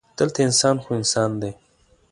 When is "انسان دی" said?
0.99-1.51